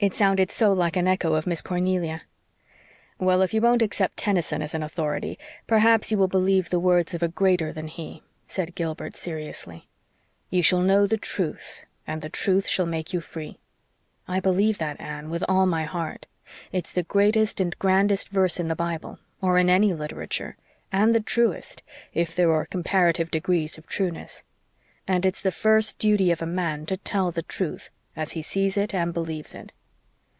[0.00, 2.22] It sounded so like an echo of Miss Cornelia.
[3.18, 7.14] "Well, if you won't accept Tennyson as an authority, perhaps you will believe the words
[7.14, 9.88] of a Greater than he," said Gilbert seriously.
[10.50, 13.58] "'Ye shall know the truth and the truth shall make you free.'
[14.28, 16.28] I believe that, Anne, with all my heart.
[16.70, 20.56] It's the greatest and grandest verse in the Bible or in any literature
[20.92, 21.82] and the TRUEST,
[22.14, 24.44] if there are comparative degrees of trueness.
[25.08, 28.76] And it's the first duty of a man to tell the truth, as he sees
[28.76, 29.72] it and believes it."